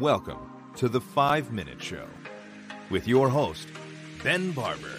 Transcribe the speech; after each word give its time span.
Welcome 0.00 0.50
to 0.76 0.88
the 0.88 0.98
5 0.98 1.52
Minute 1.52 1.82
Show 1.82 2.06
with 2.88 3.06
your 3.06 3.28
host, 3.28 3.68
Ben 4.24 4.50
Barber. 4.52 4.96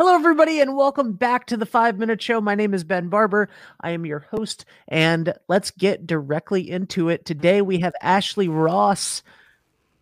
Hello, 0.00 0.14
everybody, 0.14 0.60
and 0.60 0.74
welcome 0.74 1.12
back 1.12 1.44
to 1.44 1.58
the 1.58 1.66
Five 1.66 1.98
Minute 1.98 2.22
Show. 2.22 2.40
My 2.40 2.54
name 2.54 2.72
is 2.72 2.84
Ben 2.84 3.10
Barber. 3.10 3.50
I 3.82 3.90
am 3.90 4.06
your 4.06 4.20
host, 4.30 4.64
and 4.88 5.34
let's 5.46 5.70
get 5.70 6.06
directly 6.06 6.70
into 6.70 7.10
it. 7.10 7.26
Today 7.26 7.60
we 7.60 7.80
have 7.80 7.92
Ashley 8.00 8.48
Ross. 8.48 9.22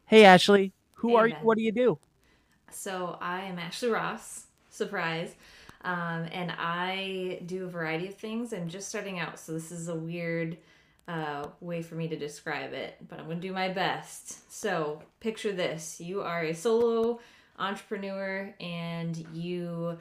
Hey, 0.07 0.25
Ashley, 0.25 0.73
who 0.93 1.09
Hey, 1.09 1.15
are 1.17 1.27
you? 1.27 1.35
What 1.43 1.59
do 1.59 1.65
you 1.65 1.73
do? 1.73 1.99
So 2.71 3.19
I 3.21 3.41
am 3.41 3.59
Ashley 3.59 3.89
Ross. 3.89 4.47
Surprise. 4.71 5.35
Um, 5.83 6.27
and 6.31 6.53
I 6.57 7.41
do 7.45 7.65
a 7.65 7.69
variety 7.69 8.07
of 8.07 8.15
things. 8.15 8.53
I'm 8.53 8.69
just 8.69 8.89
starting 8.89 9.19
out, 9.19 9.41
so 9.41 9.51
this 9.51 9.73
is 9.73 9.89
a 9.89 9.97
weird 9.97 10.59
uh, 11.09 11.49
way 11.61 11.83
for 11.83 11.97
me 11.97 12.07
to 12.07 12.17
describe 12.17 12.73
it, 12.73 12.99
but 13.09 13.19
I'm 13.19 13.25
going 13.25 13.41
to 13.41 13.49
do 13.49 13.53
my 13.53 13.69
best. 13.69 14.49
So 14.53 15.03
picture 15.19 15.51
this 15.51 16.01
you 16.01 16.23
are 16.23 16.45
a 16.45 16.55
solo 16.55 17.19
entrepreneur 17.59 18.53
and 18.61 19.17
you 19.33 19.99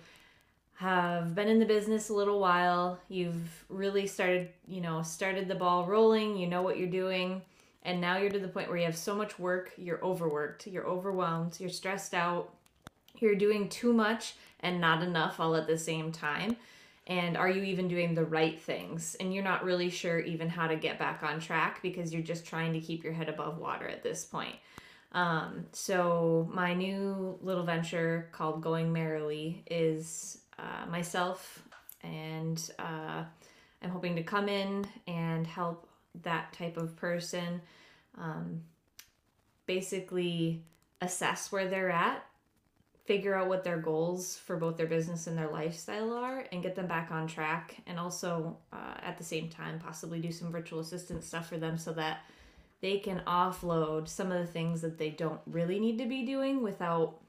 have 0.75 1.33
been 1.33 1.47
in 1.47 1.59
the 1.59 1.65
business 1.65 2.09
a 2.09 2.13
little 2.13 2.39
while. 2.39 2.99
You've 3.09 3.65
really 3.69 4.05
started, 4.05 4.49
you 4.67 4.79
know, 4.79 5.01
started 5.01 5.47
the 5.47 5.55
ball 5.55 5.85
rolling. 5.85 6.37
You 6.37 6.47
know 6.47 6.61
what 6.61 6.77
you're 6.77 6.87
doing. 6.87 7.41
And 7.83 7.99
now 7.99 8.17
you're 8.17 8.29
to 8.29 8.39
the 8.39 8.47
point 8.47 8.69
where 8.69 8.77
you 8.77 8.85
have 8.85 8.97
so 8.97 9.15
much 9.15 9.39
work, 9.39 9.71
you're 9.77 10.03
overworked, 10.03 10.67
you're 10.67 10.85
overwhelmed, 10.85 11.57
you're 11.59 11.69
stressed 11.69 12.13
out, 12.13 12.53
you're 13.17 13.35
doing 13.35 13.69
too 13.69 13.93
much 13.93 14.35
and 14.59 14.81
not 14.81 15.01
enough 15.01 15.39
all 15.39 15.55
at 15.55 15.67
the 15.67 15.77
same 15.77 16.11
time. 16.11 16.57
And 17.07 17.37
are 17.37 17.49
you 17.49 17.63
even 17.63 17.87
doing 17.87 18.13
the 18.13 18.25
right 18.25 18.59
things? 18.59 19.15
And 19.19 19.33
you're 19.33 19.43
not 19.43 19.63
really 19.63 19.89
sure 19.89 20.19
even 20.19 20.49
how 20.49 20.67
to 20.67 20.75
get 20.75 20.99
back 20.99 21.23
on 21.23 21.39
track 21.39 21.81
because 21.81 22.13
you're 22.13 22.21
just 22.21 22.45
trying 22.45 22.73
to 22.73 22.81
keep 22.81 23.03
your 23.03 23.13
head 23.13 23.29
above 23.29 23.57
water 23.57 23.87
at 23.87 24.03
this 24.03 24.25
point. 24.25 24.55
Um, 25.11 25.65
so 25.71 26.49
my 26.53 26.73
new 26.73 27.37
little 27.41 27.63
venture 27.63 28.29
called 28.31 28.61
Going 28.61 28.91
Merrily 28.91 29.63
is 29.69 30.39
uh, 30.59 30.85
myself, 30.89 31.63
and 32.03 32.69
uh, 32.77 33.23
I'm 33.81 33.89
hoping 33.89 34.15
to 34.15 34.23
come 34.23 34.49
in 34.49 34.85
and 35.07 35.47
help 35.47 35.87
that 36.23 36.53
type 36.53 36.77
of 36.77 36.95
person 36.95 37.61
um, 38.17 38.61
basically 39.65 40.63
assess 41.01 41.51
where 41.51 41.67
they're 41.67 41.91
at, 41.91 42.25
figure 43.05 43.35
out 43.35 43.47
what 43.47 43.63
their 43.63 43.77
goals 43.77 44.35
for 44.35 44.57
both 44.57 44.75
their 44.77 44.87
business 44.87 45.27
and 45.27 45.37
their 45.37 45.49
lifestyle 45.49 46.11
are, 46.11 46.45
and 46.51 46.63
get 46.63 46.75
them 46.75 46.87
back 46.87 47.11
on 47.11 47.27
track. 47.27 47.77
And 47.85 47.99
also, 47.99 48.57
uh, 48.73 48.95
at 49.01 49.17
the 49.17 49.23
same 49.23 49.49
time, 49.49 49.79
possibly 49.79 50.19
do 50.19 50.31
some 50.31 50.51
virtual 50.51 50.79
assistant 50.79 51.23
stuff 51.23 51.47
for 51.47 51.57
them 51.57 51.77
so 51.77 51.93
that 51.93 52.21
they 52.81 52.99
can 52.99 53.21
offload 53.25 54.07
some 54.07 54.31
of 54.31 54.39
the 54.39 54.51
things 54.51 54.81
that 54.81 54.97
they 54.97 55.09
don't 55.09 55.41
really 55.45 55.79
need 55.79 55.97
to 55.97 56.05
be 56.05 56.23
doing 56.25 56.61
without 56.61 57.19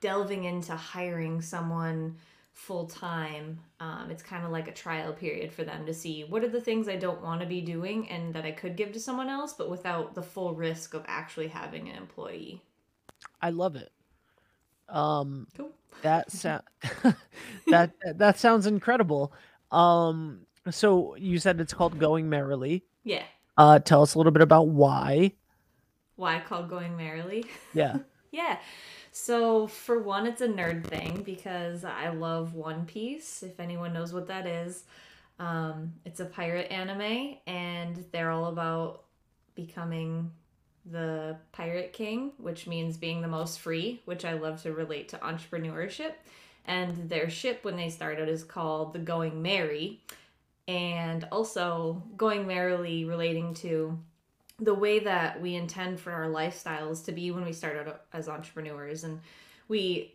delving 0.00 0.44
into 0.44 0.74
hiring 0.74 1.40
someone 1.40 2.16
full 2.52 2.86
time. 2.86 3.60
Um, 3.80 4.10
it's 4.10 4.22
kind 4.22 4.44
of 4.44 4.50
like 4.50 4.68
a 4.68 4.72
trial 4.72 5.12
period 5.12 5.52
for 5.52 5.64
them 5.64 5.86
to 5.86 5.94
see 5.94 6.24
what 6.24 6.44
are 6.44 6.48
the 6.48 6.60
things 6.60 6.88
I 6.88 6.96
don't 6.96 7.22
want 7.22 7.40
to 7.40 7.46
be 7.46 7.60
doing 7.60 8.08
and 8.10 8.34
that 8.34 8.44
I 8.44 8.50
could 8.52 8.76
give 8.76 8.92
to 8.92 9.00
someone 9.00 9.28
else, 9.28 9.52
but 9.52 9.70
without 9.70 10.14
the 10.14 10.22
full 10.22 10.54
risk 10.54 10.94
of 10.94 11.04
actually 11.06 11.48
having 11.48 11.88
an 11.88 11.96
employee. 11.96 12.62
I 13.40 13.50
love 13.50 13.76
it. 13.76 13.92
Um, 14.88 15.46
Cool. 15.56 15.70
that 16.02 16.30
sound 16.32 16.62
that 17.68 17.92
that 18.16 18.38
sounds 18.38 18.66
incredible. 18.66 19.32
Um, 19.70 20.40
so 20.70 21.16
you 21.16 21.38
said 21.38 21.60
it's 21.60 21.72
called 21.72 21.98
Going 21.98 22.28
Merrily. 22.28 22.84
Yeah. 23.04 23.24
Uh, 23.56 23.78
tell 23.78 24.02
us 24.02 24.14
a 24.14 24.18
little 24.18 24.32
bit 24.32 24.42
about 24.42 24.68
why. 24.68 25.32
Why 26.16 26.40
called 26.40 26.68
Going 26.68 26.96
Merrily? 26.96 27.44
Yeah. 27.74 27.98
Yeah. 28.34 28.56
So, 29.10 29.66
for 29.66 30.02
one, 30.02 30.26
it's 30.26 30.40
a 30.40 30.48
nerd 30.48 30.86
thing 30.86 31.20
because 31.22 31.84
I 31.84 32.08
love 32.08 32.54
One 32.54 32.86
Piece, 32.86 33.42
if 33.42 33.60
anyone 33.60 33.92
knows 33.92 34.14
what 34.14 34.26
that 34.28 34.46
is. 34.46 34.84
Um, 35.38 35.92
it's 36.06 36.18
a 36.20 36.24
pirate 36.24 36.72
anime, 36.72 37.36
and 37.46 38.02
they're 38.10 38.30
all 38.30 38.46
about 38.46 39.02
becoming 39.54 40.30
the 40.90 41.36
pirate 41.52 41.92
king, 41.92 42.32
which 42.38 42.66
means 42.66 42.96
being 42.96 43.20
the 43.20 43.28
most 43.28 43.60
free, 43.60 44.00
which 44.06 44.24
I 44.24 44.32
love 44.32 44.62
to 44.62 44.72
relate 44.72 45.10
to 45.10 45.18
entrepreneurship. 45.18 46.12
And 46.64 47.10
their 47.10 47.28
ship, 47.28 47.64
when 47.64 47.76
they 47.76 47.90
started, 47.90 48.30
is 48.30 48.44
called 48.44 48.92
the 48.94 48.98
Going 48.98 49.42
Merry. 49.42 50.00
And 50.68 51.26
also, 51.32 52.02
Going 52.16 52.46
Merrily 52.46 53.04
relating 53.04 53.54
to 53.54 53.98
the 54.58 54.74
way 54.74 55.00
that 55.00 55.40
we 55.40 55.54
intend 55.54 55.98
for 55.98 56.12
our 56.12 56.26
lifestyles 56.26 57.04
to 57.04 57.12
be 57.12 57.30
when 57.30 57.44
we 57.44 57.52
start 57.52 57.76
out 57.76 58.02
as 58.12 58.28
entrepreneurs 58.28 59.04
and 59.04 59.20
we 59.68 60.14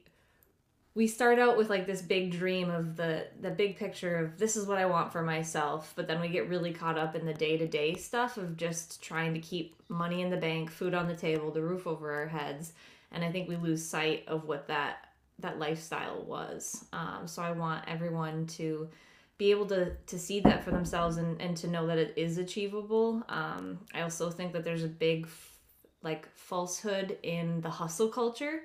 we 0.96 1.06
start 1.06 1.38
out 1.38 1.58
with 1.58 1.70
like 1.70 1.86
this 1.86 2.02
big 2.02 2.32
dream 2.32 2.70
of 2.70 2.96
the 2.96 3.28
the 3.42 3.52
big 3.52 3.78
picture 3.78 4.18
of 4.18 4.38
this 4.38 4.56
is 4.56 4.66
what 4.66 4.78
I 4.78 4.86
want 4.86 5.12
for 5.12 5.22
myself 5.22 5.92
but 5.96 6.08
then 6.08 6.22
we 6.22 6.30
get 6.30 6.48
really 6.48 6.72
caught 6.72 6.98
up 6.98 7.16
in 7.16 7.26
the 7.26 7.34
day-to-day 7.34 7.96
stuff 7.96 8.38
of 8.38 8.56
just 8.56 9.02
trying 9.02 9.34
to 9.34 9.40
keep 9.40 9.76
money 9.90 10.22
in 10.22 10.30
the 10.30 10.38
bank, 10.38 10.72
food 10.72 10.94
on 10.94 11.08
the 11.08 11.16
table, 11.16 11.52
the 11.52 11.62
roof 11.62 11.86
over 11.86 12.14
our 12.14 12.28
heads 12.28 12.74
and 13.12 13.24
I 13.24 13.32
think 13.32 13.50
we 13.50 13.58
lose 13.58 13.86
sight 13.86 14.24
of 14.28 14.46
what 14.46 14.68
that 14.68 15.10
that 15.40 15.60
lifestyle 15.60 16.24
was. 16.24 16.86
Um, 16.94 17.28
so 17.28 17.44
I 17.44 17.52
want 17.52 17.84
everyone 17.88 18.48
to 18.48 18.90
be 19.38 19.52
able 19.52 19.66
to 19.68 19.92
to 20.08 20.18
see 20.18 20.40
that 20.42 20.64
for 20.64 20.72
themselves 20.72 21.18
and 21.18 21.40
and 21.42 21.56
to 21.58 21.68
know 21.68 21.86
that 21.88 21.98
it 21.98 22.14
is 22.18 22.38
achievable. 22.38 23.24
Um 23.30 23.80
i 23.94 24.02
also 24.02 24.30
think 24.30 24.54
that 24.54 24.64
there's 24.64 24.84
a 24.84 24.88
big 24.88 25.26
f- 25.26 25.54
like 26.02 26.28
falsehood 26.36 27.18
in 27.24 27.62
the 27.62 27.70
hustle 27.70 28.10
culture. 28.10 28.62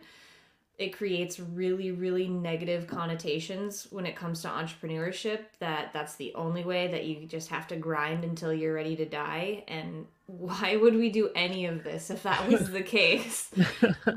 It 0.79 0.97
creates 0.97 1.39
really 1.39 1.93
really 1.93 2.27
negative 2.29 2.87
connotations 2.87 3.87
when 3.91 4.07
it 4.07 4.17
comes 4.17 4.41
to 4.43 4.49
entrepreneurship 4.49 5.41
that 5.59 5.93
that's 5.93 6.17
the 6.17 6.35
only 6.35 6.65
way 6.65 6.89
that 6.89 7.05
you 7.05 7.27
just 7.27 7.49
have 7.51 7.69
to 7.69 7.77
grind 7.77 8.25
until 8.25 8.53
you're 8.53 8.75
ready 8.75 8.97
to 8.97 9.05
die. 9.05 9.65
And 9.69 10.07
why 10.27 10.77
would 10.81 10.95
we 10.97 11.11
do 11.11 11.31
any 11.35 11.67
of 11.67 11.85
this 11.85 12.09
if 12.09 12.23
that 12.23 12.49
was 12.49 12.71
the 12.71 12.83
case? 12.99 13.51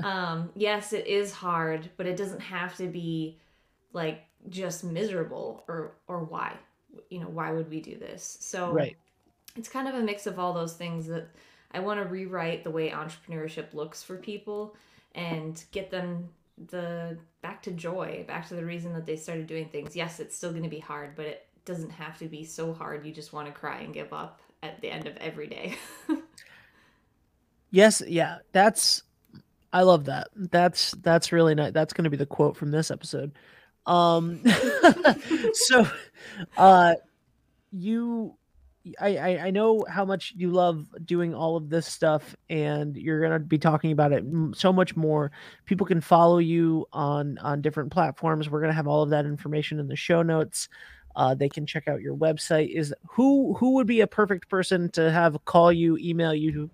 Um 0.04 0.52
yes 0.56 0.94
it 0.94 1.06
is 1.06 1.34
hard 1.34 1.90
but 1.98 2.06
it 2.06 2.16
doesn't 2.16 2.42
have 2.42 2.78
to 2.78 2.88
be 2.88 3.40
like 3.96 4.26
just 4.50 4.84
miserable 4.84 5.64
or 5.68 5.96
or 6.08 6.24
why 6.24 6.54
you 7.10 7.20
know 7.20 7.28
why 7.28 7.52
would 7.52 7.70
we 7.70 7.82
do 7.82 7.98
this 7.98 8.38
so 8.42 8.72
Right. 8.72 8.96
it's 9.56 9.70
kind 9.70 9.88
of 9.88 9.96
a 9.96 10.02
mix 10.02 10.28
of 10.28 10.38
all 10.38 10.54
those 10.54 10.74
things 10.74 11.08
that 11.08 11.28
i 11.72 11.80
want 11.80 12.00
to 12.00 12.06
rewrite 12.06 12.64
the 12.64 12.72
way 12.72 12.92
entrepreneurship 12.92 13.74
looks 13.74 14.04
for 14.04 14.18
people 14.18 14.76
and 15.16 15.64
get 15.72 15.90
them 15.90 16.30
the 16.68 17.18
back 17.42 17.64
to 17.64 17.72
joy 17.72 18.24
back 18.28 18.48
to 18.48 18.56
the 18.56 18.64
reason 18.66 18.94
that 18.94 19.06
they 19.06 19.16
started 19.16 19.48
doing 19.48 19.68
things 19.70 19.96
yes 19.96 20.20
it's 20.20 20.36
still 20.36 20.52
going 20.52 20.64
to 20.64 20.70
be 20.70 20.80
hard 20.80 21.16
but 21.16 21.26
it 21.26 21.48
doesn't 21.66 21.90
have 21.92 22.18
to 22.20 22.28
be 22.28 22.44
so 22.46 22.74
hard 22.74 23.06
you 23.06 23.12
just 23.14 23.34
want 23.34 23.48
to 23.48 23.54
cry 23.54 23.80
and 23.80 23.94
give 23.94 24.14
up 24.14 24.42
at 24.64 24.80
the 24.82 24.90
end 24.92 25.08
of 25.08 25.18
every 25.18 25.48
day 25.48 25.76
Yes, 27.72 28.02
yeah, 28.08 28.38
that's 28.52 29.04
I 29.74 29.82
love 29.82 30.06
that. 30.06 30.30
That's 30.36 30.92
that's 31.02 31.32
really 31.32 31.56
nice. 31.56 31.74
That's 31.74 31.94
going 31.94 32.06
to 32.06 32.10
be 32.10 32.18
the 32.18 32.26
quote 32.26 32.56
from 32.56 32.72
this 32.72 32.92
episode. 32.92 33.34
Um 33.86 34.42
so 35.54 35.88
uh 36.58 36.96
you 37.72 38.36
I, 39.00 39.18
I 39.18 39.46
I 39.46 39.52
know 39.52 39.84
how 39.90 40.06
much 40.06 40.34
you 40.36 40.52
love 40.52 40.88
doing 41.04 41.34
all 41.34 41.58
of 41.58 41.70
this 41.70 41.88
stuff 41.88 42.36
and 42.50 42.96
you're 42.96 43.20
to 43.30 43.40
be 43.40 43.58
talking 43.58 43.92
about 43.92 44.12
it 44.12 44.20
m- 44.20 44.54
so 44.56 44.72
much 44.72 44.96
more. 44.96 45.32
People 45.66 45.88
can 45.88 46.02
follow 46.02 46.38
you 46.38 46.86
on 46.94 47.38
on 47.40 47.62
different 47.62 47.92
platforms. 47.92 48.50
We're 48.50 48.60
to 48.70 48.76
have 48.76 48.88
all 48.88 49.02
of 49.02 49.10
that 49.10 49.26
information 49.26 49.80
in 49.80 49.88
the 49.88 49.96
show 49.96 50.22
notes. 50.22 50.70
Uh, 51.16 51.34
they 51.34 51.50
can 51.50 51.66
check 51.66 51.88
out 51.88 52.02
your 52.02 52.16
website. 52.16 52.76
Is 52.76 52.94
who 53.10 53.56
who 53.56 53.74
would 53.76 53.88
be 53.88 54.02
a 54.02 54.08
perfect 54.08 54.50
person 54.50 54.90
to 54.92 55.12
have 55.12 55.44
call 55.46 55.72
you, 55.72 55.98
email 55.98 56.34
you, 56.36 56.70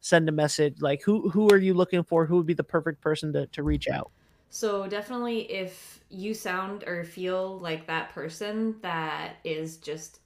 send 0.00 0.28
a 0.28 0.32
message 0.32 0.76
like 0.80 1.02
who 1.02 1.28
who 1.30 1.48
are 1.50 1.58
you 1.58 1.74
looking 1.74 2.04
for 2.04 2.24
who 2.24 2.36
would 2.36 2.46
be 2.46 2.54
the 2.54 2.64
perfect 2.64 3.00
person 3.00 3.32
to, 3.32 3.46
to 3.48 3.62
reach 3.62 3.88
out 3.88 4.10
So 4.50 4.86
definitely 4.86 5.40
if 5.50 6.00
you 6.08 6.34
sound 6.34 6.84
or 6.84 7.04
feel 7.04 7.58
like 7.58 7.86
that 7.86 8.10
person 8.10 8.76
that 8.80 9.36
is 9.44 9.76
just 9.76 10.20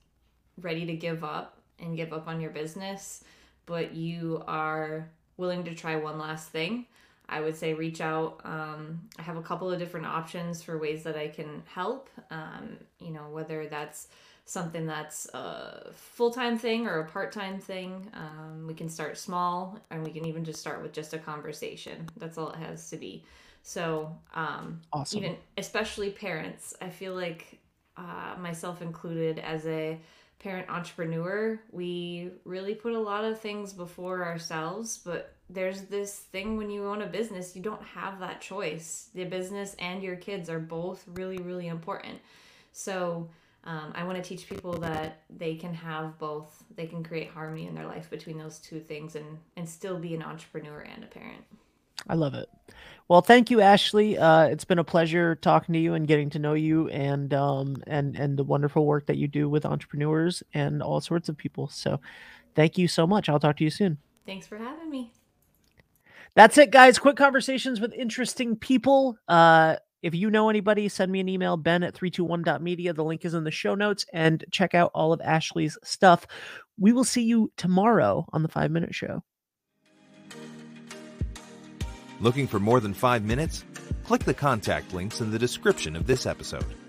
ready 0.60 0.86
to 0.86 0.94
give 0.94 1.24
up 1.24 1.58
and 1.78 1.96
give 1.96 2.12
up 2.12 2.28
on 2.28 2.40
your 2.40 2.50
business, 2.50 3.24
but 3.66 3.94
you 3.94 4.42
are 4.46 5.08
willing 5.36 5.64
to 5.64 5.74
try 5.74 5.96
one 5.96 6.18
last 6.18 6.50
thing, 6.50 6.86
I 7.28 7.40
would 7.40 7.56
say 7.56 7.74
reach 7.74 8.00
out. 8.00 8.40
Um, 8.44 9.00
I 9.18 9.22
have 9.22 9.36
a 9.36 9.42
couple 9.42 9.70
of 9.70 9.78
different 9.78 10.06
options 10.06 10.62
for 10.62 10.78
ways 10.78 11.02
that 11.04 11.16
I 11.16 11.28
can 11.28 11.62
help. 11.66 12.08
Um, 12.30 12.76
you 13.00 13.10
know, 13.10 13.28
whether 13.30 13.66
that's 13.66 14.08
something 14.44 14.86
that's 14.86 15.26
a 15.34 15.90
full 15.94 16.30
time 16.30 16.58
thing 16.58 16.86
or 16.86 17.00
a 17.00 17.06
part 17.06 17.32
time 17.32 17.58
thing. 17.58 18.10
Um, 18.14 18.66
we 18.66 18.74
can 18.74 18.88
start 18.88 19.16
small 19.16 19.78
and 19.90 20.04
we 20.04 20.10
can 20.10 20.26
even 20.26 20.44
just 20.44 20.60
start 20.60 20.82
with 20.82 20.92
just 20.92 21.14
a 21.14 21.18
conversation. 21.18 22.08
That's 22.16 22.38
all 22.38 22.50
it 22.50 22.56
has 22.56 22.90
to 22.90 22.96
be. 22.96 23.24
So, 23.62 24.16
um, 24.34 24.80
awesome. 24.92 25.18
even 25.18 25.36
especially 25.56 26.10
parents, 26.10 26.74
I 26.80 26.88
feel 26.88 27.14
like 27.14 27.60
uh, 27.96 28.34
myself 28.38 28.82
included 28.82 29.38
as 29.38 29.66
a 29.66 29.98
parent 30.40 30.68
entrepreneur, 30.68 31.60
we 31.70 32.30
really 32.44 32.74
put 32.74 32.92
a 32.92 32.98
lot 32.98 33.24
of 33.24 33.40
things 33.40 33.72
before 33.72 34.24
ourselves, 34.24 34.98
but 35.04 35.36
there's 35.48 35.82
this 35.82 36.18
thing 36.18 36.56
when 36.56 36.70
you 36.70 36.84
own 36.86 37.02
a 37.02 37.06
business, 37.06 37.54
you 37.54 37.62
don't 37.62 37.82
have 37.82 38.18
that 38.18 38.40
choice. 38.40 39.10
The 39.14 39.24
business 39.24 39.76
and 39.78 40.02
your 40.02 40.16
kids 40.16 40.50
are 40.50 40.58
both 40.58 41.04
really, 41.06 41.38
really 41.38 41.68
important. 41.68 42.18
So, 42.72 43.28
um, 43.64 43.92
I 43.94 44.02
want 44.02 44.16
to 44.16 44.28
teach 44.28 44.48
people 44.48 44.72
that 44.80 45.22
they 45.30 45.54
can 45.54 45.72
have 45.72 46.18
both. 46.18 46.64
They 46.74 46.86
can 46.86 47.04
create 47.04 47.30
harmony 47.30 47.68
in 47.68 47.76
their 47.76 47.86
life 47.86 48.10
between 48.10 48.36
those 48.36 48.58
two 48.58 48.80
things 48.80 49.14
and 49.14 49.38
and 49.56 49.68
still 49.68 50.00
be 50.00 50.16
an 50.16 50.22
entrepreneur 50.22 50.80
and 50.80 51.04
a 51.04 51.06
parent. 51.06 51.44
I 52.08 52.14
love 52.14 52.34
it. 52.34 52.48
Well, 53.08 53.20
thank 53.20 53.50
you, 53.50 53.60
Ashley. 53.60 54.16
Uh, 54.16 54.44
it's 54.44 54.64
been 54.64 54.78
a 54.78 54.84
pleasure 54.84 55.34
talking 55.34 55.72
to 55.74 55.78
you 55.78 55.94
and 55.94 56.08
getting 56.08 56.30
to 56.30 56.38
know 56.38 56.54
you, 56.54 56.88
and 56.88 57.34
um, 57.34 57.76
and 57.86 58.16
and 58.16 58.38
the 58.38 58.44
wonderful 58.44 58.86
work 58.86 59.06
that 59.06 59.18
you 59.18 59.28
do 59.28 59.48
with 59.48 59.66
entrepreneurs 59.66 60.42
and 60.54 60.82
all 60.82 61.00
sorts 61.00 61.28
of 61.28 61.36
people. 61.36 61.68
So, 61.68 62.00
thank 62.54 62.78
you 62.78 62.88
so 62.88 63.06
much. 63.06 63.28
I'll 63.28 63.40
talk 63.40 63.56
to 63.58 63.64
you 63.64 63.70
soon. 63.70 63.98
Thanks 64.24 64.46
for 64.46 64.56
having 64.56 64.88
me. 64.90 65.12
That's 66.34 66.56
it, 66.56 66.70
guys. 66.70 66.98
Quick 66.98 67.16
conversations 67.16 67.80
with 67.80 67.92
interesting 67.92 68.56
people. 68.56 69.18
Uh, 69.28 69.76
if 70.02 70.14
you 70.14 70.30
know 70.30 70.48
anybody, 70.48 70.88
send 70.88 71.12
me 71.12 71.20
an 71.20 71.28
email, 71.28 71.56
ben 71.56 71.82
at 71.82 71.94
321.media. 71.94 72.92
The 72.92 73.04
link 73.04 73.24
is 73.24 73.34
in 73.34 73.44
the 73.44 73.50
show 73.50 73.74
notes 73.74 74.04
and 74.12 74.44
check 74.50 74.74
out 74.74 74.90
all 74.94 75.12
of 75.12 75.20
Ashley's 75.20 75.78
stuff. 75.84 76.26
We 76.78 76.92
will 76.92 77.04
see 77.04 77.22
you 77.22 77.52
tomorrow 77.56 78.26
on 78.32 78.42
the 78.42 78.48
five 78.48 78.70
minute 78.70 78.94
show. 78.94 79.22
Looking 82.22 82.46
for 82.46 82.60
more 82.60 82.78
than 82.78 82.94
five 82.94 83.24
minutes? 83.24 83.64
Click 84.04 84.22
the 84.22 84.32
contact 84.32 84.94
links 84.94 85.20
in 85.20 85.32
the 85.32 85.40
description 85.40 85.96
of 85.96 86.06
this 86.06 86.24
episode. 86.24 86.81